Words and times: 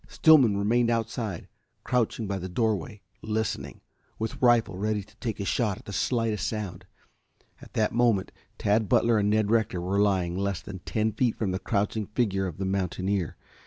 Stillman 0.07 0.57
remained 0.57 0.89
outside, 0.89 1.47
crouching 1.83 2.25
by 2.25 2.39
the 2.39 2.49
doorway 2.49 3.01
listening, 3.21 3.81
with 4.17 4.41
rifle 4.41 4.75
ready 4.75 5.03
to 5.03 5.15
take 5.17 5.39
a 5.39 5.45
shot 5.45 5.77
at 5.77 5.85
the 5.85 5.93
slightest 5.93 6.47
sound. 6.47 6.87
At 7.61 7.73
that 7.73 7.93
moment 7.93 8.31
Tad 8.57 8.89
Butler 8.89 9.19
and 9.19 9.29
Ned 9.29 9.51
Rector 9.51 9.79
were 9.79 9.99
lying 9.99 10.35
less 10.35 10.59
than 10.59 10.79
ten 10.85 11.11
feet 11.11 11.35
from 11.35 11.51
the 11.51 11.59
crouching 11.59 12.07
figure 12.07 12.47
of 12.47 12.57
the 12.57 12.65
mountaineer. 12.65 13.37